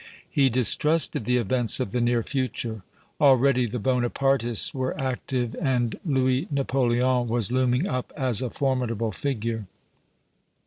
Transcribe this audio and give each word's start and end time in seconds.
He 0.27 0.49
distrusted 0.49 1.25
the 1.25 1.37
events 1.37 1.79
of 1.79 1.91
the 1.91 2.01
near 2.01 2.23
future. 2.23 2.81
Already 3.19 3.67
the 3.67 3.77
Bonapartists 3.77 4.73
were 4.73 4.99
active 4.99 5.55
and 5.61 5.95
Louis 6.03 6.47
Napoleon 6.49 7.27
was 7.27 7.51
looming 7.51 7.85
up 7.85 8.11
as 8.17 8.41
a 8.41 8.49
formidable 8.49 9.11
figure. 9.11 9.67